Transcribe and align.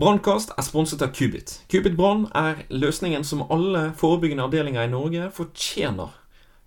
Brannkast 0.00 0.54
er 0.56 0.64
sponset 0.64 1.02
av 1.04 1.10
Kubit. 1.12 1.58
Kubit 1.68 1.92
Brann 1.92 2.22
er 2.32 2.62
løsningen 2.72 3.20
som 3.20 3.42
alle 3.52 3.90
forebyggende 4.00 4.46
avdelinger 4.46 4.86
i 4.86 4.88
Norge 4.88 5.26
fortjener. 5.36 6.14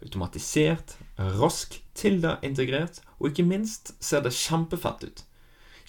Automatisert, 0.05 0.93
rask, 1.17 1.79
Tilda 1.97 2.35
integrert, 2.45 2.99
og 3.17 3.31
ikke 3.31 3.47
minst 3.49 3.95
ser 4.05 4.21
det 4.21 4.35
kjempefett 4.37 5.07
ut. 5.07 5.23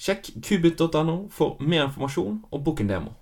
Sjekk 0.01 0.31
kubit.no 0.41 1.19
for 1.37 1.61
mer 1.61 1.91
informasjon 1.91 2.41
og 2.49 2.65
book 2.65 2.81
en 2.81 2.95
demo. 2.95 3.13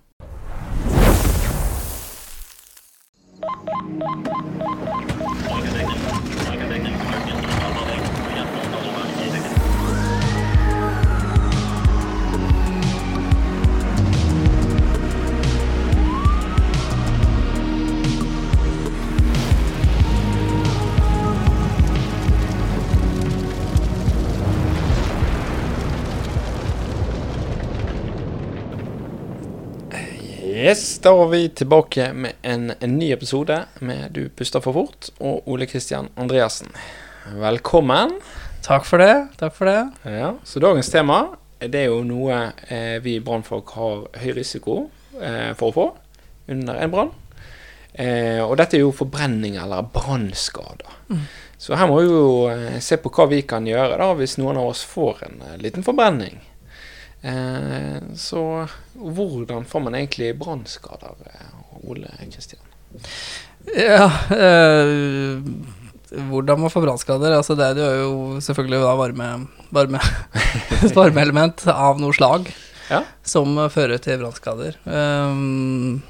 Yes, 30.63 30.99
da 30.99 31.15
var 31.15 31.27
vi 31.27 31.49
tilbake 31.49 32.13
med 32.13 32.33
en, 32.41 32.71
en 32.79 32.97
ny 32.97 33.11
episode 33.11 33.65
med 33.79 34.11
Du 34.11 34.29
puster 34.29 34.61
for 34.63 34.71
fort 34.71 35.09
og 35.19 35.49
Ole 35.51 35.65
Kristian 35.67 36.07
Andreassen. 36.15 36.69
Velkommen. 37.35 38.13
Takk 38.63 38.87
for 38.87 39.03
det. 39.03 39.27
Takk 39.41 39.57
for 39.57 39.67
det. 39.67 39.81
Ja, 40.07 40.29
så 40.47 40.61
dagens 40.63 40.87
tema 40.87 41.17
det 41.59 41.81
er 41.81 41.91
jo 41.91 41.97
noe 42.07 42.37
eh, 42.71 42.95
vi 43.03 43.17
brannfolk 43.19 43.73
har 43.75 44.05
høy 44.23 44.29
risiko 44.37 44.77
eh, 45.19 45.51
for 45.51 45.73
å 45.73 45.75
få 45.75 45.85
under 46.55 46.79
en 46.79 46.95
brann. 46.95 47.11
Eh, 47.91 48.39
og 48.39 48.55
dette 48.63 48.79
er 48.79 48.85
jo 48.85 48.95
forbrenning 48.95 49.59
eller 49.59 49.83
brannskader. 49.91 50.95
Mm. 51.11 51.27
Så 51.59 51.75
her 51.75 51.91
må 51.91 51.99
vi 51.99 52.07
jo 52.07 52.23
eh, 52.55 52.79
se 52.79 53.01
på 53.03 53.11
hva 53.11 53.27
vi 53.35 53.43
kan 53.43 53.67
gjøre 53.67 53.99
da 53.99 54.13
hvis 54.15 54.39
noen 54.39 54.63
av 54.63 54.71
oss 54.71 54.87
får 54.87 55.25
en 55.27 55.43
eh, 55.43 55.59
liten 55.67 55.83
forbrenning. 55.83 56.39
Eh, 57.23 58.01
så 58.19 58.41
hvordan 58.93 59.63
får 59.65 59.83
man 59.85 59.95
egentlig 59.95 60.33
brannskader, 60.39 61.15
eh, 61.31 61.53
Ole 61.87 62.11
Kristian? 62.27 62.59
Ja 63.73 64.05
eh, 64.35 65.39
Hvordan 66.29 66.59
man 66.61 66.69
får 66.69 66.83
brannskader? 66.83 67.33
Altså 67.39 67.55
det 67.57 67.71
det 67.79 67.85
er 67.87 68.01
jo 68.03 68.41
selvfølgelig 68.43 68.81
da 68.83 68.91
varme, 68.99 69.29
varme 69.73 70.01
varmeelement 70.99 71.63
av 71.73 72.01
noe 72.03 72.13
slag 72.13 72.51
Ja. 72.91 72.99
som 73.23 73.55
fører 73.71 73.97
til 74.03 74.19
brannskader. 74.19 74.75
Um, 74.85 76.03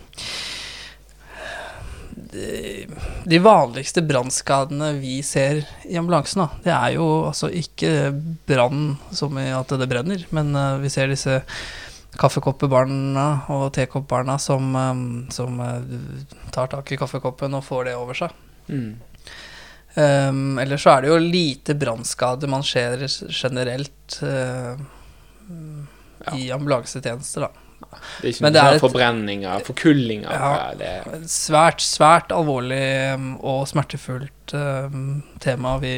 de, 2.34 3.39
vanligste 3.39 4.03
brannskadene 4.06 4.94
vi 4.98 5.20
ser 5.26 5.64
i 5.89 5.98
ambulansen, 6.00 6.44
da, 6.44 6.62
det 6.66 6.73
er 6.76 6.98
jo 6.98 7.08
altså 7.30 7.50
ikke 7.53 8.12
brann 8.50 8.95
som 9.14 9.38
i 9.42 9.50
at 9.53 9.73
det 9.80 9.89
brenner, 9.92 10.26
men 10.36 10.54
eh, 10.58 10.78
vi 10.84 10.92
ser 10.94 11.11
disse 11.11 11.42
kaffekoppebarna 12.20 13.28
og 13.54 13.72
tekoppbarna 13.73 14.38
som, 14.42 14.76
um, 14.76 15.08
som 15.34 15.58
eh, 15.64 15.95
tar 16.54 16.70
tak 16.73 16.92
i 16.94 17.00
kaffekoppen 17.00 17.58
og 17.58 17.66
får 17.66 17.89
det 17.89 17.98
over 17.98 18.17
seg. 18.17 18.36
Mm. 18.70 18.92
Um, 19.94 20.59
Eller 20.61 20.80
så 20.81 20.95
er 20.95 21.04
det 21.04 21.11
jo 21.11 21.20
lite 21.22 21.76
brannskade 21.78 22.50
man 22.50 22.66
ser 22.66 23.06
generelt 23.30 24.20
eh, 24.26 24.73
i 26.38 26.48
ambulansetjenester, 26.54 27.48
da. 27.48 27.62
Det 27.92 28.28
er 28.28 28.31
ikke 28.34 28.45
Men 28.45 28.56
det 28.56 28.64
er 28.64 28.80
forbrenninger, 28.84 29.66
forkullinger 29.67 30.34
Ja. 30.34 30.53
Svært, 31.30 31.84
svært 31.86 32.34
alvorlig 32.36 32.84
um, 33.16 33.33
og 33.42 33.66
smertefullt 33.71 34.55
uh, 34.58 34.88
tema 35.44 35.77
vi 35.83 35.95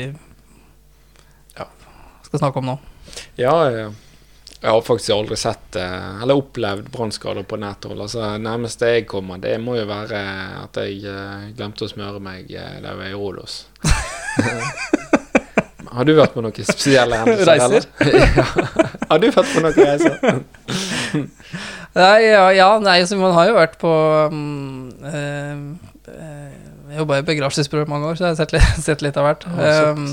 Ja. 1.58 1.70
skal 2.26 2.42
snakke 2.42 2.64
om 2.64 2.74
nå. 2.74 2.80
ja. 3.38 3.54
Jeg 4.66 4.72
har 4.72 4.82
faktisk 4.82 5.12
aldri 5.14 5.36
sett 5.38 5.76
eh, 5.78 6.22
eller 6.24 6.40
opplevd 6.40 6.88
brannskader 6.90 7.44
på 7.46 7.58
nært 7.62 7.86
hold. 7.86 8.00
Altså, 8.02 8.32
nærmeste 8.42 8.88
jeg 8.96 9.04
kommer, 9.06 9.38
det 9.38 9.60
må 9.62 9.76
jo 9.78 9.84
være 9.86 10.18
at 10.64 10.80
jeg 10.82 11.04
eh, 11.12 11.52
glemte 11.54 11.86
å 11.86 11.90
smøre 11.92 12.18
meg 12.24 12.50
eh, 12.50 12.80
da 12.82 12.96
jeg 12.96 12.98
var 12.98 13.12
i 13.12 13.14
Rolos. 13.14 13.60
har 15.96 16.04
du 16.10 16.16
vært 16.18 16.34
på 16.34 16.42
noen 16.42 16.66
spesielle 16.66 17.14
hendelser? 17.22 17.46
Reiser? 17.52 17.86
ja. 18.40 18.48
Har 19.12 19.22
du 19.22 19.30
vært 19.30 19.54
på 19.54 19.62
noen 19.68 19.78
reiser? 19.78 20.42
Nei, 21.96 22.20
ja, 22.28 22.46
ja 22.52 22.70
nei, 22.84 23.00
så 23.08 23.18
man 23.20 23.36
har 23.38 23.50
jo 23.50 23.56
vært 23.56 23.78
på 23.80 23.92
um, 24.32 24.90
uh, 25.06 26.12
eh, 26.12 26.52
Jeg 26.92 27.00
jobba 27.00 27.22
i 27.22 27.26
begravelsesbyrå 27.30 27.86
i 27.86 27.92
mange 27.92 28.10
år, 28.12 28.20
så 28.20 28.28
jeg 28.28 28.34
har 28.34 28.40
sett 28.42 28.56
litt, 28.56 28.80
sett 28.90 29.06
litt 29.06 29.20
av 29.20 29.30
hvert. 29.30 29.48
Um, 29.56 30.10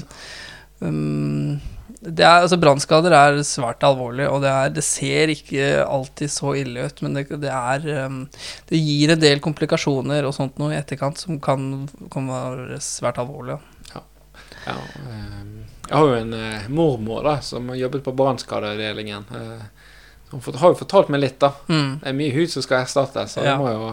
um, 0.81 1.61
det 2.03 2.25
er, 2.27 2.43
altså 2.43 2.59
Brannskader 2.59 3.15
er 3.15 3.37
svært 3.47 3.85
alvorlig, 3.87 4.25
og 4.27 4.41
det, 4.43 4.51
er, 4.51 4.73
det 4.75 4.83
ser 4.83 5.31
ikke 5.31 5.67
alltid 5.85 6.33
så 6.35 6.55
ille 6.59 6.89
ut. 6.89 7.03
Men 7.05 7.19
det, 7.19 7.29
det, 7.45 7.51
er, 7.51 8.07
um, 8.07 8.25
det 8.71 8.81
gir 8.81 9.15
en 9.15 9.23
del 9.23 9.43
komplikasjoner 9.45 10.27
og 10.27 10.35
sånt 10.35 10.59
noe 10.59 10.75
i 10.75 10.79
etterkant 10.81 11.21
som 11.23 11.39
kan, 11.43 11.87
kan 12.11 12.31
være 12.31 12.81
svært 12.83 13.21
alvorlig. 13.23 13.61
Ja, 13.93 14.03
ja. 14.67 14.79
jeg 15.87 15.95
har 15.95 16.09
jo 16.09 16.19
en 16.19 16.35
eh, 16.39 16.67
mormor 16.75 17.23
da, 17.27 17.37
som 17.45 17.71
har 17.71 17.79
jobbet 17.85 18.07
på 18.07 18.17
brannskadeavdelingen. 18.19 19.31
Hun 20.33 20.55
har 20.63 20.73
jo 20.73 20.79
fortalt 20.81 21.09
meg 21.13 21.21
litt, 21.21 21.39
da. 21.43 21.53
Mm. 21.69 21.99
Det 22.01 22.09
er 22.09 22.17
mye 22.19 22.33
hud 22.35 22.51
som 22.51 22.63
skal 22.65 22.83
erstattes, 22.87 23.35
så 23.37 23.45
Ja. 23.45 23.53
det 23.57 23.61
må 23.61 23.71
jo 23.73 23.91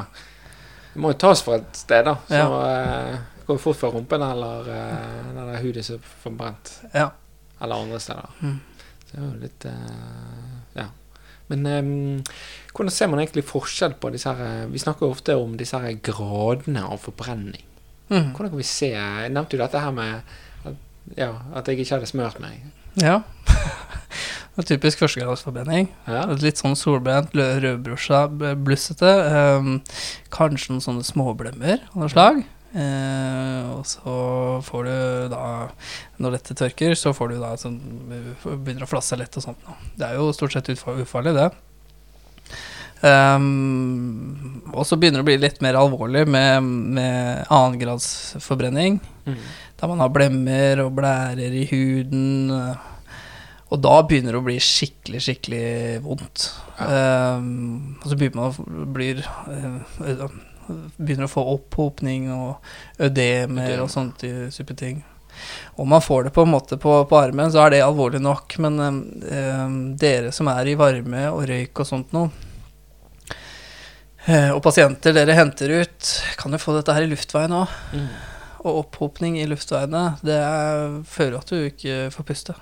det 0.94 1.02
må 1.04 1.12
jo 1.14 1.18
tas 1.22 1.42
fra 1.46 1.56
et 1.60 1.76
sted, 1.78 2.06
da. 2.06 2.16
Så 2.28 2.34
Ja. 2.34 2.46
uh, 2.48 3.12
det 3.38 3.46
går 3.48 3.56
jo 3.58 3.64
fort 3.64 3.78
fra 3.78 3.90
rumpen 3.94 4.22
eller 4.26 4.62
uh, 4.70 5.34
den 5.36 5.36
der 5.54 5.62
huden 5.62 5.84
som 5.84 5.96
er 6.00 6.08
forbrent. 6.24 6.72
Ja. 6.94 7.10
Eller 7.62 7.76
andre 7.76 8.00
steder. 8.00 8.30
Mm. 8.42 8.60
Så 9.06 9.12
det 9.12 9.20
er 9.20 9.26
jo 9.28 9.42
litt 9.42 9.66
uh, 9.66 10.82
Ja. 10.82 10.86
Men 11.50 11.66
um, 11.66 12.24
hvordan 12.76 12.92
ser 12.94 13.08
man 13.10 13.20
egentlig 13.20 13.44
forskjell 13.44 13.94
på 14.00 14.12
disse 14.14 14.30
her 14.38 14.68
Vi 14.70 14.78
snakker 14.78 15.08
jo 15.08 15.12
ofte 15.16 15.34
om 15.36 15.56
disse 15.58 15.80
her 15.82 15.94
gradene 16.06 16.84
av 16.86 17.00
forbrenning. 17.02 17.64
Mm. 18.10 18.32
Hvordan 18.36 18.50
kan 18.50 18.58
vi 18.58 18.64
se 18.64 18.90
Jeg 18.94 19.32
nevnte 19.34 19.58
jo 19.58 19.64
dette 19.64 19.80
her 19.82 19.92
med 19.92 20.22
at, 20.66 20.76
ja, 21.18 21.32
at 21.56 21.68
jeg 21.68 21.80
ikke 21.80 21.96
hadde 21.98 22.08
smørt 22.10 22.40
meg. 22.40 22.62
ja. 23.02 23.22
Det 24.56 24.66
er 24.66 24.70
typisk 24.74 25.04
førstegradsforbrenning. 25.04 25.88
Ja. 26.10 26.26
Litt 26.42 26.60
sånn 26.60 26.76
solbrent, 26.76 27.36
rødbrusja, 27.36 28.26
blussete. 28.60 29.12
Um, 29.60 29.78
kanskje 30.34 30.74
noen 30.74 30.84
sånne 30.84 31.06
småblemmer 31.08 31.78
av 31.94 32.02
noe 32.02 32.12
slag. 32.12 32.42
Eh, 32.70 33.70
og 33.74 33.86
så 33.90 34.16
får 34.62 34.84
du 34.86 35.30
da 35.32 35.46
Når 36.22 36.36
dette 36.36 36.54
tørker, 36.54 36.94
så 36.94 37.16
får 37.18 37.32
du 37.32 37.40
da 37.42 37.56
sånn 37.58 37.80
Begynner 38.46 38.86
å 38.86 38.90
flasse 38.92 39.18
lett 39.18 39.40
og 39.42 39.48
sånt. 39.48 39.64
Det 39.98 40.06
er 40.06 40.20
jo 40.20 40.28
stort 40.38 40.54
sett 40.54 40.70
ufarlig, 40.70 41.34
det. 41.34 41.50
Um, 43.00 44.60
og 44.74 44.84
så 44.86 45.00
begynner 45.00 45.22
det 45.22 45.26
å 45.26 45.30
bli 45.30 45.38
litt 45.40 45.62
mer 45.64 45.78
alvorlig 45.80 46.26
med, 46.28 46.68
med 47.00 47.46
annengradsforbrenning. 47.48 49.00
Mm. 49.24 49.38
Der 49.80 49.92
man 49.92 50.04
har 50.04 50.12
blemmer 50.12 50.84
og 50.84 50.98
blærer 51.00 51.56
i 51.56 51.64
huden. 51.72 52.52
Og 53.70 53.82
da 53.84 54.00
begynner 54.02 54.34
det 54.34 54.42
å 54.42 54.46
bli 54.46 54.58
skikkelig, 54.64 55.22
skikkelig 55.28 55.66
vondt. 56.06 56.48
Ehm, 56.82 58.00
og 58.00 58.08
så 58.10 58.18
begynner 58.18 58.40
man 58.40 58.50
å 58.50 58.88
blir, 58.96 59.22
uh, 59.46 60.26
begynner 60.98 61.28
å 61.28 61.32
få 61.32 61.44
opphopning 61.54 62.32
og 62.34 62.58
ødemer 62.98 63.76
Ødem. 63.76 63.84
og 63.84 63.92
sånne 63.94 64.50
type 64.56 64.78
ting. 64.78 65.04
Om 65.76 65.90
man 65.90 66.02
får 66.02 66.24
det 66.24 66.34
på 66.36 66.42
en 66.42 66.52
måte 66.52 66.78
på, 66.78 67.06
på 67.06 67.18
armen, 67.18 67.52
så 67.52 67.64
er 67.64 67.74
det 67.74 67.84
alvorlig 67.86 68.22
nok. 68.22 68.58
Men 68.60 68.80
eh, 68.82 69.66
dere 70.02 70.34
som 70.36 70.50
er 70.52 70.68
i 70.68 70.78
varme 70.80 71.28
og 71.32 71.46
røyk 71.48 71.80
og 71.80 71.88
sånt 71.88 72.12
noe, 72.16 72.32
eh, 74.26 74.50
og 74.52 74.60
pasienter 74.66 75.16
dere 75.16 75.38
henter 75.38 75.78
ut, 75.80 76.10
kan 76.42 76.52
jo 76.52 76.60
få 76.62 76.76
dette 76.76 76.96
her 76.98 77.08
i 77.08 77.12
luftveien 77.14 77.56
òg. 77.62 77.78
Mm. 77.94 78.10
Og 78.60 78.82
opphopning 78.82 79.38
i 79.40 79.48
luftveiene, 79.48 80.18
det 80.26 80.36
er, 80.36 81.00
fører 81.08 81.40
at 81.40 81.54
du 81.54 81.70
ikke 81.70 82.10
får 82.12 82.28
puste. 82.28 82.58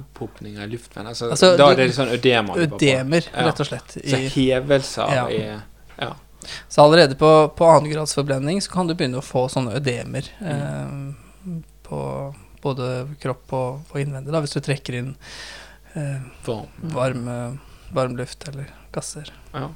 Opphopning 0.00 0.58
av 0.60 0.68
luftvenn. 0.68 1.06
Altså, 1.06 1.30
Altså, 1.30 1.52
da 1.56 1.70
det, 1.74 1.84
er 1.86 1.88
det 1.90 1.94
sånn 1.96 2.12
på. 2.12 2.56
Ødemer, 2.66 3.28
rett 3.32 3.60
og 3.64 3.66
slett. 3.70 3.96
Så 4.02 4.20
hevelser 4.36 5.14
Ja. 5.14 5.26
i 5.30 5.40
Ja. 5.98 6.12
så 6.68 6.82
allerede 6.84 7.16
på, 7.18 7.30
på 7.56 7.64
annengradsforbrenning 7.72 8.60
så 8.62 8.70
kan 8.70 8.86
du 8.86 8.94
begynne 8.94 9.18
å 9.18 9.24
få 9.24 9.46
sånne 9.50 9.74
ødemer 9.80 10.28
eh, 10.40 11.56
på 11.82 12.00
både 12.62 13.08
kropp 13.22 13.52
og, 13.52 13.80
og 13.92 14.00
innvendig, 14.00 14.32
da, 14.34 14.40
hvis 14.44 14.54
du 14.54 14.60
trekker 14.60 14.94
inn 15.00 15.16
eh, 15.94 16.20
Varm. 16.46 16.68
varm, 16.94 17.58
varm 17.94 18.16
luft 18.16 18.46
eller 18.48 18.70
gasser. 18.92 19.32
Ja. 19.54 19.68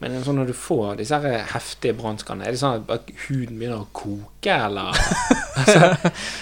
Men 0.00 0.16
sånn 0.24 0.38
når 0.40 0.48
du 0.50 0.54
får 0.56 0.96
disse 0.98 1.18
her 1.22 1.44
heftige 1.52 1.94
brannskadene, 1.98 2.46
er 2.48 2.54
det 2.56 2.60
sånn 2.62 2.80
at 2.90 3.10
huden 3.28 3.58
begynner 3.60 3.82
å 3.82 3.88
koke, 3.94 4.54
eller? 4.56 4.96
altså, 5.60 5.90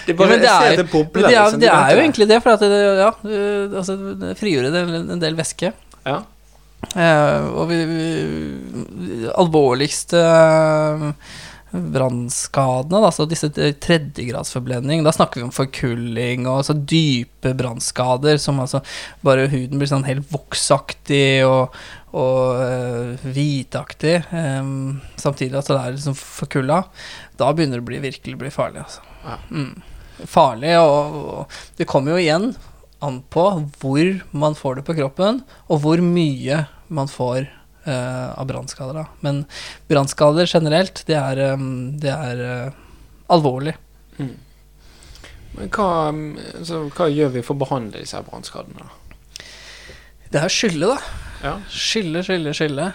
det 0.07 0.15
bare, 0.17 0.37
Ja, 0.39 0.41
det 0.41 0.51
er- 0.71 0.77
det 0.81 0.87
bobler. 0.91 1.27
Det 1.27 1.35
er, 1.35 1.43
liksom, 1.43 1.59
det 1.61 1.69
er, 1.69 1.83
er 1.83 1.95
jo 1.99 2.03
egentlig 2.05 2.27
det, 2.31 2.39
for 2.45 2.55
at 2.55 2.63
det, 2.63 2.81
ja, 3.01 3.11
du, 3.21 3.75
altså, 3.81 3.97
det 4.23 4.37
frigjør 4.39 4.69
en, 4.71 4.95
en 5.17 5.21
del 5.21 5.35
væske. 5.37 5.73
Ja. 6.07 6.21
Eh, 6.97 7.49
og 7.53 7.67
vi, 7.69 7.77
vi 7.85 9.27
Alvorligste 9.37 10.17
eh, 10.17 11.03
brannskadene, 11.71 12.99
da, 13.03 13.11
så 13.15 13.25
disse 13.29 13.47
tredjegradsforbrenning, 13.51 15.05
da 15.05 15.13
snakker 15.15 15.39
vi 15.39 15.45
om 15.47 15.53
forkulling 15.55 16.47
og 16.51 16.65
så 16.67 16.75
dype 16.75 17.53
brannskader 17.57 18.39
som 18.41 18.59
altså 18.63 18.81
bare 19.25 19.47
huden 19.51 19.79
blir 19.79 19.89
sånn 19.91 20.07
helt 20.07 20.27
voksaktig 20.33 21.45
og, 21.47 21.77
og 22.11 22.59
uh, 22.59 23.23
hvitaktig, 23.23 24.17
um, 24.35 24.99
samtidig 25.15 25.61
at 25.61 25.71
det 25.71 25.79
er 25.79 25.95
liksom 25.95 26.17
forkulla. 26.19 26.83
Da 27.39 27.53
begynner 27.55 27.79
det 27.79 27.85
å 27.85 27.89
bli, 27.93 28.01
virkelig 28.03 28.41
bli 28.43 28.51
farlig, 28.53 28.83
altså. 28.83 29.07
Ja. 29.23 29.39
Mm. 29.53 30.27
Farlig, 30.29 30.75
og, 30.83 31.15
og 31.21 31.79
det 31.79 31.87
kommer 31.89 32.13
jo 32.13 32.21
igjen 32.21 32.51
an 33.01 33.23
på 33.33 33.47
hvor 33.81 34.11
man 34.35 34.59
får 34.59 34.77
det 34.77 34.85
på 34.89 34.97
kroppen, 34.99 35.41
og 35.71 35.81
hvor 35.85 36.03
mye 36.03 36.65
man 36.91 37.09
får 37.09 37.47
uh, 37.87 38.39
av 38.39 38.47
brannskader. 38.47 38.93
da. 38.93 39.05
Men 39.25 39.43
brannskader 39.89 40.49
generelt, 40.49 41.03
det 41.07 41.17
er, 41.17 41.43
um, 41.53 41.97
det 42.01 42.13
er 42.13 42.41
uh, 42.45 42.79
alvorlig. 43.33 43.75
Mm. 44.19 44.33
Men 45.57 45.71
hva, 45.75 45.91
altså, 46.59 46.85
hva, 46.95 47.09
gjør 47.11 47.35
vi 47.35 47.45
for 47.45 47.57
å 47.57 47.63
behandle 47.65 48.03
disse 48.03 48.21
brannskadene? 48.27 48.89
Det 50.31 50.39
er 50.39 50.51
skylle, 50.53 50.93
da. 50.93 51.15
Ja. 51.41 51.55
Skylle, 51.67 52.23
skylle, 52.23 52.55
skylle. 52.55 52.91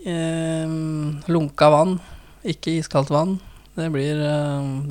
Um, 0.00 1.20
lunka 1.28 1.68
vann, 1.72 1.98
ikke 2.46 2.78
iskaldt 2.78 3.10
vann. 3.12 3.38
Det 3.80 3.86
blir 3.94 4.18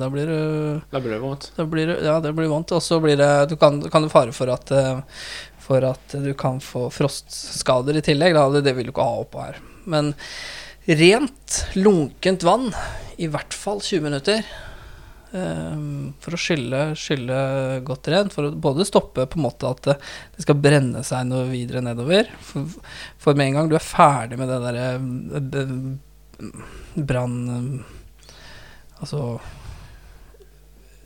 Da 0.00 0.08
blir 0.10 0.26
det 0.26 0.80
Da 0.90 1.00
blir 1.00 1.12
det 1.12 1.20
vondt? 1.20 1.50
Da 1.56 1.66
blir, 1.68 1.90
ja, 2.02 2.18
det 2.20 2.32
blir 2.32 2.48
vondt. 2.48 2.72
Og 2.72 2.82
så 2.82 3.00
blir 3.00 3.16
det 3.16 3.50
Du 3.50 3.56
kan, 3.56 3.80
kan 3.90 4.02
du 4.02 4.08
fare 4.08 4.32
for 4.32 4.50
at 4.50 4.72
uh, 4.72 5.02
for 5.70 5.86
at 5.86 6.16
du 6.18 6.32
kan 6.34 6.58
få 6.62 6.88
frostskader 6.90 8.00
i 8.00 8.02
tillegg. 8.02 8.34
Da. 8.34 8.48
Det, 8.58 8.74
vil 8.74 8.88
du 8.88 8.94
ikke 8.94 9.06
ha 9.06 9.20
oppå 9.22 9.44
her. 9.44 9.60
Men 9.90 10.10
rent, 10.98 11.60
lunkent 11.78 12.42
vann, 12.46 12.72
i 13.22 13.28
hvert 13.30 13.54
fall 13.54 13.78
20 13.78 14.02
minutter, 14.02 14.42
um, 15.30 16.10
for 16.24 16.34
å 16.34 16.40
skylle, 16.40 16.82
skylle, 16.98 17.38
godt 17.86 18.10
rent. 18.10 18.34
For 18.34 18.48
å 18.48 18.56
både 18.66 18.88
stoppe 18.88 19.28
på 19.30 19.38
en 19.38 19.46
måte 19.46 19.70
at 19.70 19.84
det, 19.86 19.96
det 20.34 20.46
skal 20.48 20.58
brenne 20.58 21.04
seg 21.06 21.30
noe 21.30 21.46
videre 21.52 21.84
nedover. 21.86 22.34
For, 22.48 22.66
for, 23.22 23.38
med 23.38 23.52
en 23.52 23.60
gang 23.60 23.70
du 23.70 23.78
er 23.78 23.86
ferdig 23.86 24.40
med 24.40 24.50
det 24.50 24.60
derre 24.66 24.90
eh, 25.38 27.00
brann... 27.14 27.40
Altså 29.00 29.38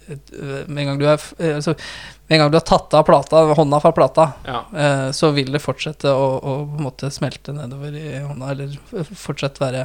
med 0.06 0.82
en 0.82 0.88
gang 0.90 0.98
du 1.00 1.06
er 1.08 1.20
altså, 1.56 1.74
med 2.26 2.36
en 2.36 2.40
gang 2.42 2.50
du 2.52 2.56
har 2.56 2.64
tatt 2.64 2.94
av 2.96 3.02
plata, 3.04 3.42
hånda 3.54 3.80
fra 3.80 3.92
plata, 3.92 4.26
ja. 4.46 4.60
eh, 4.76 5.10
så 5.12 5.30
vil 5.36 5.52
det 5.52 5.60
fortsette 5.60 6.08
å, 6.08 6.28
å, 6.40 6.54
måte 6.80 7.10
smelte 7.12 7.52
nedover 7.52 7.96
i 8.00 8.14
hånda, 8.22 8.50
eller 8.54 9.04
fortsette 9.26 9.60
være 9.60 9.84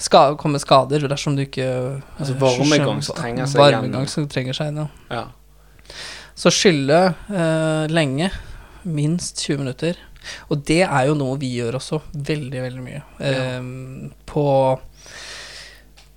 ska, 0.00 0.30
komme 0.40 0.60
skader 0.62 1.04
dersom 1.10 1.36
du 1.36 1.44
ikke 1.44 1.66
Altså 2.16 2.36
varmegang 2.40 3.02
som 3.04 3.18
trenger 3.18 3.50
seg 3.50 3.60
Varmegang 3.60 4.08
som 4.08 4.28
trenger 4.32 4.56
seg 4.56 4.72
inn, 4.72 4.86
ja. 5.12 5.26
Så 6.36 6.52
skylle 6.52 6.98
eh, 7.32 7.84
lenge, 7.88 8.28
minst 8.84 9.40
20 9.44 9.62
minutter. 9.62 10.00
Og 10.52 10.60
det 10.68 10.82
er 10.84 11.06
jo 11.08 11.14
noe 11.16 11.38
vi 11.40 11.54
gjør 11.56 11.78
også, 11.78 12.02
veldig, 12.12 12.60
veldig 12.66 12.82
mye. 12.84 13.00
Eh, 13.24 13.70
på 14.28 14.44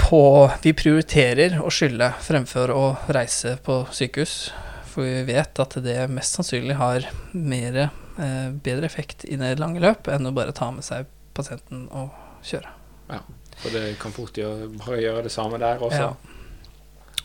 på 0.09 0.50
Vi 0.63 0.71
prioriterer 0.73 1.59
å 1.61 1.69
skylde 1.69 2.07
fremfor 2.25 2.71
å 2.73 2.85
reise 3.13 3.56
på 3.61 3.83
sykehus. 3.94 4.50
For 4.89 5.06
vi 5.06 5.21
vet 5.27 5.61
at 5.61 5.75
det 5.85 6.00
mest 6.09 6.39
sannsynlig 6.39 6.79
har 6.79 7.06
mer, 7.38 7.77
eh, 8.17 8.50
bedre 8.50 8.89
effekt 8.89 9.25
i 9.25 9.38
det 9.38 9.59
lange 9.61 9.79
løp 9.79 10.09
enn 10.09 10.25
å 10.25 10.33
bare 10.33 10.56
ta 10.56 10.71
med 10.71 10.83
seg 10.83 11.06
pasienten 11.38 11.85
og 11.94 12.09
kjøre. 12.41 12.73
Ja, 13.09 13.21
for 13.61 13.69
det 13.69 14.00
kan 14.00 14.11
fort 14.11 14.33
gjøre, 14.33 14.71
bare 14.81 15.01
gjøre 15.03 15.23
det 15.23 15.31
samme 15.31 15.61
der 15.61 15.77
også. 15.77 16.01
Ja. 16.01 16.15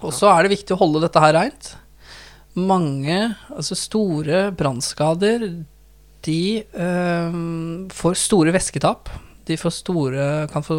Og 0.05 0.13
så 0.13 0.29
er 0.29 0.43
det 0.43 0.53
viktig 0.59 0.77
å 0.77 0.83
holde 0.85 1.07
dette 1.07 1.21
her 1.25 1.33
reint. 1.33 1.77
Mange, 2.55 3.35
altså 3.49 3.75
store 3.75 4.51
brannskader, 4.53 5.65
de 6.25 6.43
eh, 6.61 7.33
får 7.97 8.21
store 8.21 8.53
væsketap. 8.53 9.09
De 9.49 9.57
store, 9.57 10.47
kan 10.53 10.65
få 10.65 10.77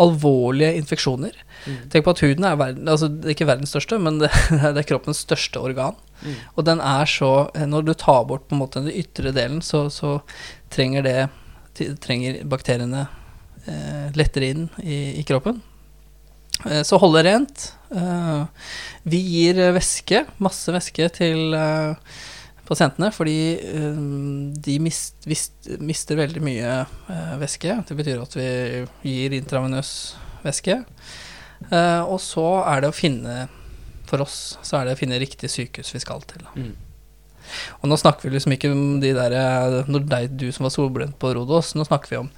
alvorlige 0.00 0.74
infeksjoner. 0.80 1.36
Mm. 1.66 1.78
Tenk 1.92 2.06
på 2.06 2.14
at 2.14 2.22
huden 2.24 2.46
er 2.48 2.58
verden, 2.60 2.88
altså 2.88 3.08
det 3.08 3.34
ikke 3.34 3.48
verdens 3.48 3.74
største, 3.74 3.98
men 4.02 4.18
det, 4.22 4.30
det 4.74 4.82
er 4.82 4.88
kroppens 4.88 5.22
største 5.24 5.62
organ. 5.62 5.96
Mm. 6.24 6.36
Og 6.54 6.64
den 6.64 6.80
er 6.80 7.08
så 7.10 7.50
Når 7.54 7.82
du 7.84 7.94
tar 7.94 8.24
bort 8.24 8.46
på 8.48 8.54
en 8.56 8.62
måte 8.62 8.80
den 8.80 8.94
ytre 8.94 9.32
delen, 9.34 9.62
så, 9.62 9.86
så 9.90 10.20
trenger 10.72 11.04
det 11.04 11.18
trenger 12.00 12.44
bakteriene 12.46 13.06
eh, 13.66 14.10
lettere 14.14 14.50
inn 14.52 14.66
i, 14.82 15.20
i 15.20 15.24
kroppen. 15.26 15.60
Eh, 16.70 16.82
så 16.86 16.98
holde 17.02 17.24
rent. 17.26 17.66
Eh, 17.94 18.44
vi 19.10 19.20
gir 19.20 19.60
væske, 19.74 20.24
masse 20.42 20.72
væske, 20.74 21.08
til 21.18 21.56
eh, 21.58 22.14
pasientene, 22.68 23.10
fordi 23.14 23.38
um, 23.76 24.52
de 24.64 24.78
mist, 24.82 25.18
mist, 25.28 25.68
mister 25.82 26.18
veldig 26.18 26.42
mye 26.44 26.70
uh, 26.84 27.34
væske. 27.40 27.76
Det 27.88 27.96
betyr 27.98 28.22
at 28.22 28.36
vi 28.38 28.46
gir 29.04 29.36
intravenøs 29.36 29.92
væske. 30.44 30.80
Uh, 31.70 32.02
og 32.02 32.18
så 32.22 32.46
er 32.64 32.82
det 32.84 32.90
å 32.90 32.96
finne 32.96 33.46
For 34.04 34.20
oss 34.20 34.58
så 34.60 34.76
er 34.76 34.84
det 34.84 34.96
å 34.96 34.98
finne 34.98 35.20
riktig 35.22 35.48
sykehus 35.48 35.94
vi 35.94 36.02
skal 36.02 36.24
til. 36.28 36.44
Mm. 36.58 36.74
Og 37.80 37.88
nå 37.88 37.96
snakker 38.00 38.28
vi 38.28 38.34
liksom 38.34 38.52
ikke 38.56 38.72
om 38.72 38.98
de 39.00 39.14
der 39.16 39.32
Når 39.88 40.04
er 40.16 40.28
du 40.28 40.50
som 40.52 40.66
var 40.66 40.74
solbrent 40.74 41.16
på 41.20 41.32
Rodos, 41.36 41.72
nå 41.76 41.86
snakker 41.88 42.12
vi 42.12 42.20
om 42.20 42.30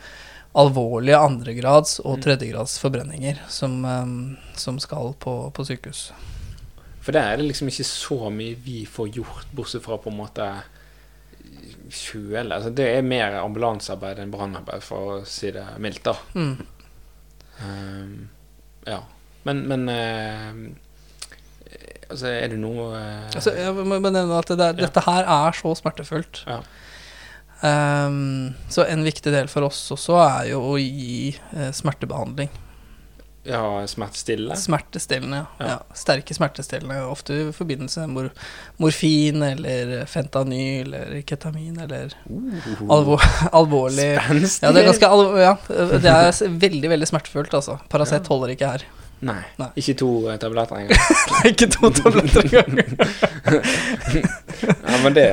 alvorlige 0.56 1.18
andregrads- 1.20 1.98
og 2.00 2.16
mm. 2.16 2.22
tredjegrads 2.24 2.78
forbrenninger 2.80 3.42
som, 3.52 3.74
som 4.56 4.78
skal 4.80 5.12
på, 5.20 5.34
på 5.52 5.66
sykehus. 5.68 6.06
For 7.06 7.14
der 7.14 7.30
er 7.30 7.38
det 7.38 7.46
liksom 7.46 7.68
ikke 7.70 7.86
så 7.86 8.16
mye 8.34 8.56
vi 8.64 8.80
får 8.90 9.12
gjort, 9.14 9.50
bortsett 9.54 9.84
fra 9.84 9.98
på 10.02 10.10
en 10.10 10.18
måte 10.18 10.46
kjøle. 11.86 12.50
Altså, 12.50 12.72
det 12.74 12.86
er 12.96 13.06
mer 13.06 13.36
ambulansearbeid 13.38 14.18
enn 14.22 14.32
brannarbeid, 14.32 14.82
for 14.82 15.12
å 15.12 15.20
si 15.28 15.52
det 15.54 15.62
mildt, 15.82 16.02
da. 16.08 16.16
Mm. 16.34 16.56
Um, 17.62 18.16
ja. 18.88 18.98
Men, 19.46 19.62
men 19.70 19.86
uh, 19.88 20.58
Altså, 22.06 22.28
er 22.28 22.50
det 22.52 22.58
noe 22.60 22.90
uh, 22.92 23.30
altså, 23.34 23.50
Jeg 23.56 23.72
må 23.74 23.96
nevne 23.98 24.36
at 24.36 24.50
det 24.50 24.58
der, 24.60 24.74
ja. 24.76 24.86
dette 24.86 25.02
her 25.06 25.30
er 25.30 25.56
så 25.58 25.72
smertefullt. 25.78 26.42
Ja. 26.46 26.60
Um, 27.62 28.52
så 28.70 28.84
en 28.86 29.06
viktig 29.06 29.32
del 29.32 29.48
for 29.50 29.66
oss 29.66 29.80
også 29.94 30.18
er 30.26 30.52
jo 30.52 30.60
å 30.74 30.76
gi 30.78 31.32
uh, 31.54 31.70
smertebehandling. 31.74 32.50
Ja, 33.48 33.86
smertestillende? 33.86 34.56
Smertestillende, 34.56 35.44
ja. 35.58 35.66
ja. 35.68 35.76
Sterke 35.94 36.34
smertestillende. 36.34 37.00
Ofte 37.06 37.34
i 37.34 37.46
forbindelse 37.54 38.06
med 38.06 38.14
mor 38.16 38.30
morfin 38.82 39.42
eller 39.42 40.06
fentanyl 40.10 40.94
eller 40.94 41.22
ketamin 41.22 41.80
eller 41.80 42.12
uh, 42.30 42.82
alvor 42.90 43.22
alvorlig 43.52 44.10
Spenstig! 44.20 44.66
Ja, 44.66 44.72
det 44.72 44.82
er 44.82 44.90
ganske 44.90 45.08
alvor, 45.08 45.38
ja, 45.40 45.56
det 45.68 46.12
er 46.12 46.58
veldig, 46.66 46.90
veldig 46.90 47.08
smertefullt, 47.08 47.54
altså. 47.54 47.78
Paracet 47.92 48.22
ja. 48.22 48.28
holder 48.32 48.54
ikke 48.56 48.70
her. 48.74 48.86
Nei. 49.24 49.40
Nei. 49.56 49.70
Ikke 49.80 49.94
to 49.96 50.10
uh, 50.26 50.36
tabletter 50.40 50.76
engang. 50.76 51.00
ikke 51.50 51.70
to 51.72 51.90
tabletter 51.90 52.44
engang. 52.44 52.98
ja, 54.90 55.02
men 55.02 55.16
det, 55.16 55.28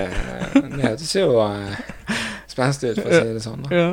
det 0.53 0.81
høres 0.85 1.15
jo 1.15 1.29
uh, 1.41 1.73
spenstig 2.47 2.93
ut, 2.93 3.01
for 3.01 3.09
å 3.09 3.23
si 3.23 3.35
det 3.35 3.43
sånn. 3.43 3.65
Da. 3.67 3.75
Ja. 3.75 3.89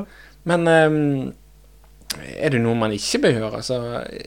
Men 0.48 0.68
um, 0.68 1.32
er 2.18 2.50
det 2.50 2.60
noe 2.62 2.74
man 2.78 2.92
ikke 2.94 3.22
bør 3.22 3.36
gjøre? 3.36 3.56
Altså, 3.60 3.80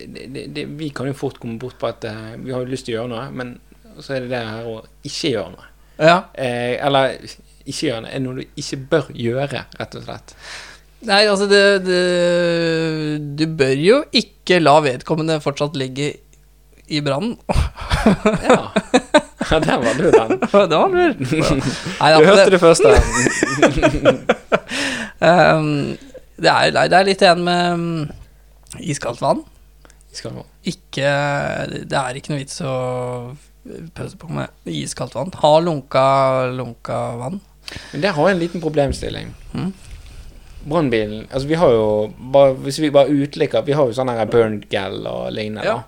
det, 0.08 0.48
det, 0.56 0.66
vi 0.80 0.90
kan 0.96 1.10
jo 1.10 1.18
fort 1.18 1.40
komme 1.42 1.60
bort 1.60 1.75
på 1.82 1.90
at 1.90 2.08
uh, 2.08 2.34
vi 2.40 2.54
har 2.56 2.63
jo 2.63 2.72
lyst 2.72 2.88
til 2.88 2.96
å 2.96 3.02
gjøre 3.02 3.13
noe, 3.13 3.30
men 3.36 3.58
så 4.00 4.16
er 4.16 4.24
det 4.24 4.34
det 4.34 4.44
her 4.48 4.70
å 4.70 4.78
ikke 5.06 5.34
gjøre 5.36 5.54
noe. 5.54 5.72
Ja. 6.02 6.18
Eh, 6.34 6.75
eller 6.82 7.18
ikke 7.63 7.90
gjøre 7.90 8.04
noe. 8.06 8.13
Er 8.13 8.24
noe 8.24 8.38
du 8.40 8.60
ikke 8.60 8.80
bør 8.92 9.10
gjøre, 9.18 9.66
rett 9.80 9.98
og 10.00 10.06
slett? 10.08 10.36
Nei, 11.04 11.24
altså 11.28 11.50
det, 11.52 11.63
det, 11.84 12.00
Du 13.36 13.44
bør 13.60 13.74
jo 13.75 13.98
ikke 14.16 14.62
la 14.62 14.78
vedkommende 14.86 15.42
fortsatt 15.44 15.75
ligge 15.80 16.13
i 16.88 17.02
brannen. 17.04 17.36
ja. 18.50 18.60
ja, 19.52 19.60
der 19.60 19.84
var 19.84 20.00
du, 20.00 20.08
den. 20.12 20.40
det 20.72 20.80
var 20.80 20.96
lurt. 20.96 21.20
du 21.24 22.25
hørte 22.30 22.50
det 22.56 22.62
først, 22.63 22.84
da. 22.84 22.96
um, 25.56 25.94
det 26.44 26.52
er, 26.52 26.76
det 26.92 27.00
er 27.00 27.08
litt 27.08 27.24
igjen 27.24 27.44
med 27.46 27.80
um, 27.80 27.88
iskaldt 28.84 29.24
vann. 29.24 29.44
Iskaldt 30.14 30.38
vann. 30.42 30.52
Ikke 30.64 31.10
Det 31.84 31.98
er 32.00 32.20
ikke 32.20 32.34
noe 32.34 32.44
vits 32.44 32.62
å 32.64 32.76
pøse 33.96 34.20
på 34.20 34.30
med 34.34 34.70
iskaldt 34.70 35.16
vann. 35.16 35.34
Ha 35.44 35.54
lunka, 35.64 36.06
lunka 36.52 37.00
vann. 37.20 37.42
Men 37.94 38.04
der 38.04 38.16
har 38.16 38.30
jeg 38.30 38.36
en 38.36 38.44
liten 38.44 38.64
problemstilling. 38.64 39.34
Mm. 39.54 39.72
Brannbilen 40.64 41.26
Altså, 41.30 41.48
vi 41.48 41.58
har 41.60 41.72
jo 41.72 41.88
bare, 42.32 42.54
Hvis 42.54 42.78
vi 42.80 42.92
bare 42.92 43.12
utelikker 43.12 43.66
Vi 43.68 43.74
har 43.76 43.90
jo 43.90 43.96
sånn 43.96 44.12
her 44.14 44.30
burned 44.32 44.70
gal 44.72 45.02
og 45.10 45.34
lignende. 45.36 45.66
Ja. 45.68 45.82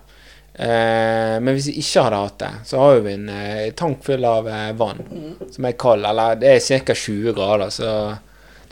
Eh, 0.56 1.36
men 1.40 1.52
hvis 1.52 1.68
vi 1.68 1.82
ikke 1.82 2.06
hadde 2.06 2.20
hatt 2.22 2.38
det, 2.40 2.52
så 2.64 2.80
har 2.80 3.02
vi 3.04 3.12
en 3.12 3.26
eh, 3.28 3.72
tank 3.76 4.04
full 4.04 4.24
av 4.24 4.46
eh, 4.48 4.70
vann 4.76 5.02
mm. 5.04 5.50
som 5.52 5.68
er 5.68 5.76
kald. 5.80 6.06
Eller 6.08 6.38
det 6.40 6.54
er 6.54 6.84
ca. 6.84 6.96
20 6.96 7.36
grader, 7.36 7.72
så 7.72 7.90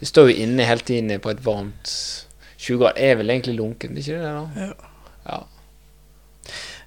Det 0.04 0.10
står 0.10 0.26
jo 0.28 0.42
inne 0.44 0.66
hele 0.68 0.84
tiden 0.84 1.08
på 1.24 1.30
et 1.32 1.38
varmt 1.40 1.88
20 2.60 2.76
grader. 2.82 2.98
Er 3.00 3.14
vel 3.16 3.30
egentlig 3.32 3.54
lunken, 3.56 3.94
ikke 3.96 4.18
det? 4.20 4.32
da? 4.36 4.74
Ja. 5.24 5.38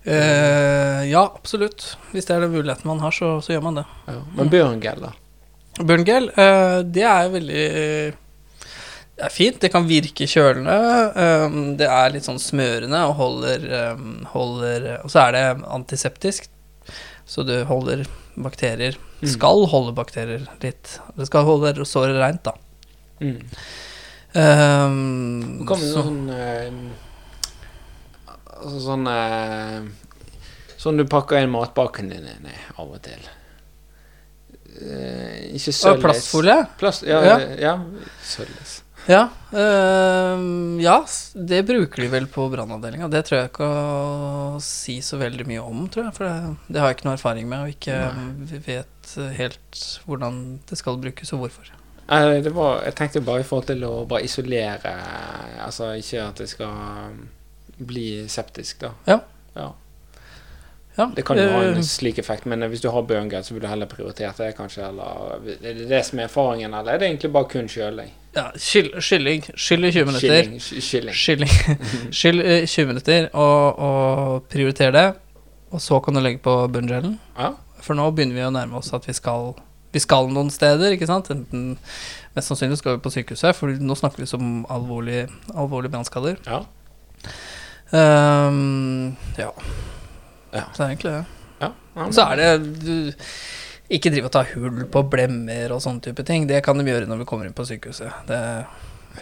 Eh, 0.05 1.01
ja, 1.09 1.23
absolutt. 1.25 1.95
Hvis 2.11 2.29
det 2.29 2.35
er 2.35 2.45
den 2.45 2.53
muligheten 2.53 2.85
man 2.85 3.01
har, 3.01 3.15
så, 3.17 3.39
så 3.41 3.55
gjør 3.55 3.63
man 3.65 3.79
det. 3.79 3.85
ja. 4.05 4.19
Men 4.37 4.51
Bjørngel, 4.53 5.01
da? 5.07 5.09
Bjørngel, 5.81 6.29
uh, 6.37 6.83
det 6.85 7.07
er 7.09 7.33
veldig 7.33 7.65
Det 9.17 9.25
er 9.25 9.33
fint. 9.33 9.57
Det 9.65 9.73
kan 9.73 9.89
virke 9.89 10.29
kjølende. 10.29 10.77
Um, 11.17 11.57
det 11.81 11.89
er 11.89 12.13
litt 12.13 12.29
sånn 12.29 12.37
smørende 12.37 13.01
og 13.09 13.17
holder, 13.17 13.67
um, 13.97 14.13
holder 14.35 14.87
Og 14.99 15.09
så 15.09 15.25
er 15.25 15.33
det 15.39 15.43
antiseptisk, 15.65 16.51
så 17.25 17.49
du 17.49 17.57
holder 17.65 18.05
bakterier 18.37 19.01
Mm. 19.17 19.31
Skal 19.33 19.63
holde 19.65 19.95
bakterier 19.97 20.43
litt. 20.61 20.99
Det 21.17 21.25
skal 21.25 21.47
holde 21.47 21.85
såret 21.89 22.19
reint, 22.21 22.43
da. 22.45 22.53
Mm. 23.21 23.39
Um, 24.37 25.65
Hva 25.65 25.75
med 25.79 25.87
så- 25.87 26.03
sånn 26.03 26.29
eh, 26.29 26.71
Altså 28.57 28.79
sånn 28.83 29.07
eh, 29.09 29.87
Sånn 30.77 30.97
du 30.99 31.05
pakker 31.09 31.39
inn 31.41 31.49
matpakken 31.53 32.09
din 32.11 32.27
inn 32.29 32.45
i 32.51 32.57
av 32.77 32.91
og 32.93 32.99
til. 33.01 33.23
Eh, 34.77 35.55
ikke 35.57 35.73
sølvleis. 35.73 36.03
plastfolie? 36.03 36.57
Plast, 36.77 37.01
ja, 37.07 37.21
Ja. 37.25 37.39
ja. 37.39 37.55
ja. 37.57 37.73
Sølvleis. 38.23 38.75
Ja. 39.07 39.23
øh, 39.55 40.81
ja, 40.83 40.97
det 41.33 41.61
bruker 41.65 42.03
de 42.03 42.07
vel 42.11 42.27
på 42.27 42.45
brannavdelinga. 42.51 43.07
Det 43.09 43.23
tror 43.25 43.39
jeg 43.39 43.49
ikke 43.53 43.69
å 43.71 44.61
si 44.61 44.99
så 45.01 45.17
veldig 45.17 45.47
mye 45.47 45.63
om, 45.63 45.87
tror 45.89 46.09
jeg. 46.09 46.13
For 46.17 46.27
det, 46.27 46.57
det 46.69 46.81
har 46.83 46.91
jeg 46.91 46.97
ikke 46.99 47.07
noe 47.09 47.17
erfaring 47.17 47.47
med, 47.49 47.59
og 47.63 47.73
ikke 47.73 47.97
Nei. 48.19 48.59
vet 48.67 49.15
helt 49.39 49.81
hvordan 50.05 50.59
det 50.69 50.77
skal 50.77 50.99
brukes, 51.01 51.31
og 51.33 51.45
hvorfor. 51.45 51.71
Eh, 52.09 52.37
det 52.43 52.53
var, 52.55 52.83
jeg 52.85 52.95
tenkte 52.95 53.21
bare 53.21 53.43
i 53.43 53.47
forhold 53.47 53.65
til 53.67 53.83
å 53.83 54.05
bare 54.07 54.23
isolere 54.23 54.93
Altså 55.65 55.89
ikke 55.99 56.21
at 56.23 56.37
det 56.39 56.47
skal 56.49 56.71
um, 57.11 57.17
bli 57.77 58.05
septisk, 58.31 58.79
da. 58.85 58.93
Ja. 59.07 59.19
ja. 59.57 59.67
Ja, 60.97 61.05
Det 61.15 61.25
kan 61.27 61.37
jo 61.37 61.43
ha 61.51 61.59
eh, 61.61 61.75
en 61.77 61.83
slik 61.85 62.17
effekt, 62.17 62.45
men 62.49 62.63
hvis 62.71 62.81
du 62.81 62.87
har 62.89 63.03
bøngel, 63.05 63.43
så 63.45 63.53
vil 63.53 63.61
du 63.61 63.67
heller 63.69 63.85
prioritere 63.91 64.31
det, 64.39 64.47
kanskje. 64.57 64.87
Eller 64.87 65.35
er 65.61 65.75
det 65.77 65.89
det 65.91 65.99
som 66.07 66.17
er 66.17 66.25
erfaringen, 66.25 66.73
eller 66.73 66.95
er 66.95 66.97
det 67.03 67.09
egentlig 67.11 67.29
bare 67.35 67.51
kun 67.51 67.67
kjøling? 67.69 68.09
ja, 68.37 68.47
skyll, 68.61 68.89
kylling. 69.01 69.43
Skyll 69.57 69.85
i 69.85 69.91
20 69.91 70.05
minutter. 70.09 70.41
Kylling. 70.41 70.57
ky- 70.61 70.81
Kylling. 70.87 71.13
Skylling. 71.13 71.53
Skyll 72.13 72.41
i 72.41 72.57
20 72.65 72.87
minutter, 72.93 73.29
og, 73.33 73.79
og 73.89 74.43
prioritere 74.49 74.91
det. 74.95 75.05
Og 75.75 75.81
så 75.83 75.99
kan 76.01 76.13
du 76.17 76.21
legge 76.23 76.39
på 76.45 76.55
bunngelen. 76.71 77.19
Ja. 77.37 77.51
For 77.83 77.97
nå 77.97 78.09
begynner 78.15 78.37
vi 78.39 78.45
å 78.47 78.51
nærme 78.53 78.79
oss 78.81 78.89
at 78.97 79.05
vi 79.09 79.13
skal 79.17 79.51
Vi 79.95 80.01
skal 80.03 80.29
noen 80.33 80.49
steder, 80.53 80.93
ikke 80.95 81.07
sant? 81.09 81.29
Enten 81.33 81.77
Mest 82.37 82.51
sannsynlig 82.51 82.77
skal 82.77 82.97
vi 82.97 83.01
på 83.01 83.09
sykehuset, 83.09 83.55
for 83.57 83.71
nå 83.81 83.95
snakker 83.97 84.21
vi 84.21 84.27
om 84.37 84.49
alvorlige 84.69 85.25
alvorlig 85.57 85.89
brannskader. 85.89 86.35
Ja. 86.45 86.59
Um, 87.89 89.15
ja. 89.39 89.49
Ja. 90.53 90.67
Så 90.75 90.83
er 90.83 90.87
det 90.87 90.91
egentlig 90.91 91.13
det. 91.15 91.23
ja. 91.63 91.71
ja 91.95 92.11
Så 92.11 92.25
er 92.27 92.35
det 92.35 92.49
du, 92.83 93.23
Ikke 93.89 94.11
drive 94.11 94.27
og 94.29 94.35
ta 94.35 94.43
hull 94.51 94.83
på 94.91 95.03
blemmer 95.09 95.73
og 95.73 95.81
sånne 95.81 96.03
type 96.03 96.23
ting. 96.27 96.45
Det 96.47 96.59
kan 96.65 96.77
de 96.77 96.85
gjøre 96.85 97.07
når 97.09 97.23
vi 97.23 97.27
kommer 97.29 97.47
inn 97.47 97.57
på 97.57 97.65
sykehuset. 97.65 98.11
Det, 98.27 98.41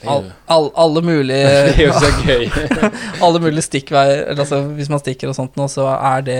all, 0.03 0.31
all, 0.51 0.71
alle 0.75 1.01
mulige 1.01 1.51
det 1.67 1.75
er 1.75 1.87
jo 1.87 1.93
så 1.99 2.11
gøy. 2.25 2.47
alle 3.25 3.41
mulige 3.43 3.65
stikkveier 3.65 4.25
altså, 4.35 4.61
Hvis 4.75 4.91
man 4.91 5.01
stikker 5.01 5.31
og 5.31 5.37
sånt 5.37 5.55
nå, 5.59 5.67
så 5.71 5.87
er 5.95 6.25
det 6.25 6.39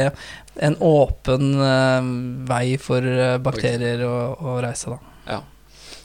en 0.66 0.78
åpen 0.84 1.56
uh, 1.60 2.12
vei 2.48 2.78
for 2.80 3.04
eh, 3.04 3.36
bakterier 3.44 4.06
å, 4.08 4.16
å 4.40 4.60
reise, 4.64 4.94
da. 4.94 5.16
Ja. 5.28 5.40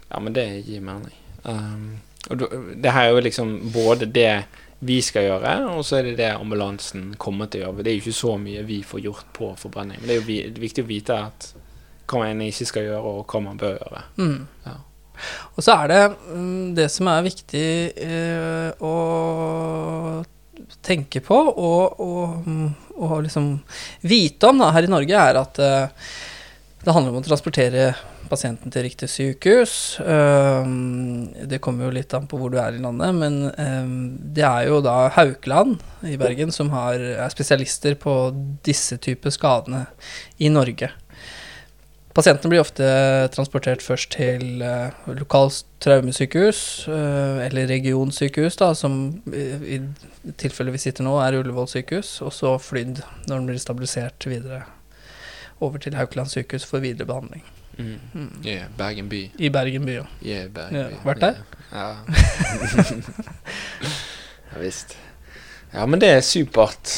ja, 0.08 0.22
men 0.22 0.34
det 0.34 0.46
gir 0.66 0.82
mening. 0.82 1.14
Um, 1.44 2.00
og 2.26 2.42
det 2.74 2.90
her 2.90 3.06
er 3.06 3.14
jo 3.14 3.22
liksom 3.22 3.52
både 3.70 4.10
det 4.10 4.32
vi 4.80 4.98
skal 5.04 5.28
gjøre, 5.28 5.54
og 5.76 5.84
så 5.84 6.00
er 6.00 6.08
det 6.08 6.18
det 6.18 6.32
ambulansen 6.32 7.12
kommer 7.20 7.50
til 7.52 7.62
å 7.62 7.68
gjøre. 7.68 7.84
Det 7.84 7.92
er 7.92 7.98
jo 7.98 8.02
ikke 8.02 8.16
så 8.16 8.36
mye 8.40 8.66
vi 8.66 8.80
får 8.86 9.02
gjort 9.04 9.32
på 9.36 9.52
forbrenning. 9.60 10.00
Men 10.00 10.08
det 10.08 10.16
er 10.16 10.20
jo 10.20 10.60
viktig 10.62 10.84
å 10.84 10.88
vite 10.88 11.18
at 11.30 11.50
hva 12.10 12.24
man 12.24 12.40
ikke 12.42 12.68
skal 12.68 12.88
gjøre, 12.88 13.02
og 13.06 13.30
hva 13.30 13.42
man 13.44 13.60
bør 13.60 13.76
gjøre. 13.76 14.04
Mm. 14.18 14.38
Ja. 14.64 14.76
Og 15.56 15.64
så 15.64 15.76
er 15.82 15.92
det 15.92 16.02
mm, 16.10 16.74
det 16.78 16.88
som 16.92 17.10
er 17.12 17.26
viktig 17.26 17.68
eh, 18.06 18.84
å 18.84 18.94
tenke 20.84 21.22
på 21.24 21.38
og, 21.50 22.00
og, 22.00 22.46
mm, 22.46 22.68
og 23.00 23.16
liksom 23.26 23.52
vite 24.06 24.50
om 24.50 24.60
da, 24.62 24.70
her 24.76 24.86
i 24.86 24.92
Norge, 24.92 25.26
er 25.30 25.40
at 25.40 25.60
eh, 25.64 26.08
det 26.80 26.94
handler 26.94 27.12
om 27.12 27.20
å 27.20 27.26
transportere 27.26 27.90
pasienten 28.30 28.72
til 28.72 28.84
riktig 28.86 29.08
sykehus. 29.10 29.74
Um, 30.00 31.28
det 31.50 31.60
kommer 31.62 31.88
jo 31.88 31.94
litt 31.96 32.14
an 32.16 32.28
på 32.30 32.38
hvor 32.40 32.52
du 32.52 32.58
er 32.62 32.76
i 32.76 32.82
landet, 32.82 33.16
men 33.18 33.40
um, 33.50 33.94
det 34.36 34.44
er 34.46 34.68
jo 34.70 34.80
da 34.84 35.10
Haukeland 35.16 35.80
i 36.06 36.16
Bergen 36.20 36.54
som 36.54 36.70
har, 36.74 37.00
er 37.00 37.34
spesialister 37.34 37.98
på 38.00 38.14
disse 38.66 39.00
typer 39.02 39.34
skadene 39.34 39.84
i 40.38 40.52
Norge. 40.52 40.92
Pasientene 42.10 42.50
blir 42.50 42.58
ofte 42.62 42.82
transportert 43.30 43.82
først 43.86 44.10
til 44.16 44.62
uh, 44.66 44.90
lokalt 45.14 45.60
traumesykehus, 45.84 46.88
uh, 46.90 47.38
eller 47.44 47.68
regionsykehus, 47.70 48.56
da, 48.58 48.72
som 48.74 48.96
i, 49.30 49.44
i 49.76 49.78
tilfellet 50.42 50.74
vi 50.74 50.80
sitter 50.82 51.06
nå, 51.06 51.12
er 51.22 51.36
Ullevål 51.38 51.68
sykehus, 51.70 52.16
og 52.26 52.32
så 52.34 52.56
flydd 52.58 52.98
når 53.28 53.34
den 53.36 53.46
blir 53.52 53.60
stabilisert 53.62 54.26
videre 54.26 54.64
over 55.62 55.78
til 55.78 55.94
Haukeland 55.94 56.28
sykehus 56.32 56.64
for 56.66 56.78
videre 56.82 57.06
behandling. 57.06 57.44
Mm. 57.78 58.00
Mm. 58.12 58.32
Yeah, 58.44 58.66
Bergen 58.76 59.06
by. 59.08 59.22
I 59.38 59.48
Bergen 59.54 59.86
by, 59.86 59.94
ja. 60.00 60.04
Yeah, 60.26 60.48
Bergen 60.50 60.76
Ja, 60.80 60.88
by. 60.88 60.94
vært 61.04 61.20
der? 61.20 61.34
Ja. 61.70 61.90
ja 64.50 64.58
visst. 64.64 64.96
Ja, 65.72 65.86
men 65.86 66.00
det 66.02 66.08
er 66.10 66.20
supert. 66.26 66.96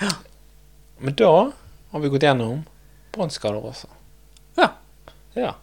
Ja. 0.00 0.10
Men 1.02 1.14
da 1.18 1.50
har 1.90 1.98
vi 2.00 2.08
gått 2.14 2.22
gjennom 2.22 2.62
brannskader 3.12 3.58
også. 3.58 3.86
Ja. 5.36 5.42
Ja. 5.42 5.54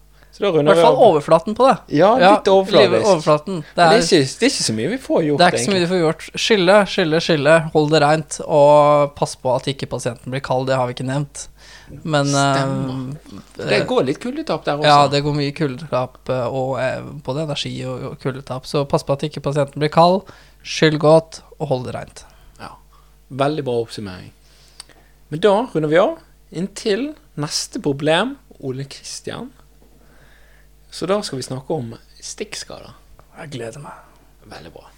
I 0.50 0.74
hvert 0.74 0.80
fall 0.82 0.96
overflaten 0.98 1.53
på 1.53 1.65
det. 1.68 1.74
Ja, 2.00 2.08
litt 2.18 2.48
overflatisk. 2.50 3.06
overflaten. 3.06 3.60
Det 3.75 3.84
er, 3.84 3.89
Det 3.92 3.98
er, 4.00 4.01
ikke, 4.01 4.39
det 4.39 4.48
er 4.48 4.50
ikke 4.50 4.63
så 4.65 4.74
mye 4.74 4.89
vi 4.89 4.98
får 4.98 5.20
gjort, 5.27 5.38
det 5.38 5.46
er 5.46 5.51
ikke 5.53 5.65
så 5.65 5.72
mye 5.75 5.84
du 5.84 5.88
får 5.92 6.00
gjort. 6.01 6.24
Skille, 6.42 6.77
skille, 6.89 7.20
skille. 7.22 7.53
Hold 7.75 7.92
det 7.94 8.01
reint, 8.01 8.39
og 8.48 9.13
pass 9.20 9.36
på 9.38 9.51
at 9.53 9.68
ikke 9.70 9.89
pasienten 9.92 10.34
blir 10.34 10.42
kald. 10.42 10.65
Det 10.72 10.75
har 10.80 10.89
vi 10.89 10.96
ikke 10.98 11.06
nevnt. 11.06 11.48
Men 12.01 12.25
Stemmer. 12.25 13.15
eh, 13.60 13.68
Det 13.70 13.82
går 13.88 14.03
litt 14.10 14.20
kuldetap 14.24 14.65
der 14.65 14.82
også. 14.82 14.89
Ja, 14.89 15.08
det 15.08 15.22
går 15.24 15.34
mye 15.38 15.53
kuldetap 15.53 16.30
eh, 16.30 16.48
og 16.50 16.80
eh, 16.82 17.01
både 17.27 17.44
energi 17.46 17.75
og, 17.86 18.03
og 18.13 18.20
kuldetap. 18.24 18.65
Så 18.65 18.88
pass 18.89 19.03
på 19.06 19.13
at 19.13 19.22
ikke 19.30 19.44
pasienten 19.46 19.77
blir 19.84 19.94
kald. 19.94 20.24
Skyll 20.63 20.98
godt, 20.98 21.44
og 21.60 21.68
hold 21.70 21.86
det 21.86 21.94
reint. 21.94 22.25
Veldig 23.34 23.63
bra 23.65 23.74
oppsummering. 23.82 24.32
Men 25.30 25.39
da 25.42 25.53
runder 25.74 25.89
vi 25.89 25.98
av. 25.98 26.18
Inntil 26.53 27.13
neste 27.42 27.80
problem, 27.82 28.36
Ole 28.62 28.84
Kristian. 28.86 29.51
Så 30.94 31.10
da 31.10 31.18
skal 31.26 31.40
vi 31.42 31.44
snakke 31.50 31.74
om 31.74 31.96
stikkskader. 32.22 32.94
Jeg 33.40 33.56
gleder 33.56 33.82
meg. 33.82 34.04
Veldig 34.46 34.72
bra. 34.76 34.93